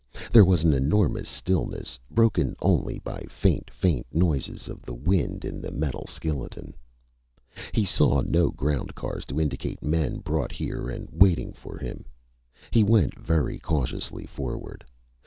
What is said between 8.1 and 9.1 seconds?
no ground